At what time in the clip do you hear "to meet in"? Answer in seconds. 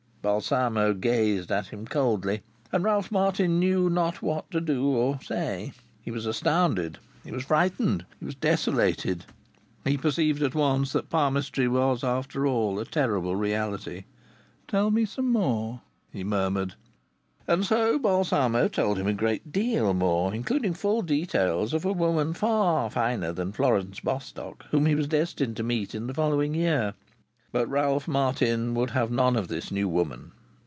25.57-26.05